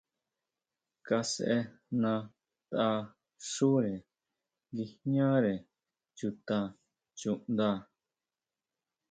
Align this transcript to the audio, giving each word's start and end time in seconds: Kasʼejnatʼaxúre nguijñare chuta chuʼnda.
Kasʼejnatʼaxúre 1.07 3.93
nguijñare 4.71 5.53
chuta 6.17 6.57
chuʼnda. 7.19 7.69